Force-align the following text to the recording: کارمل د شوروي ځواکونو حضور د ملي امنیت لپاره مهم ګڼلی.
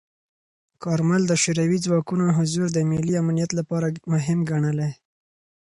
کارمل 0.83 1.21
د 1.27 1.33
شوروي 1.43 1.79
ځواکونو 1.85 2.25
حضور 2.37 2.67
د 2.73 2.79
ملي 2.91 3.13
امنیت 3.23 3.51
لپاره 3.59 3.87
مهم 4.13 4.39
ګڼلی. 4.51 4.91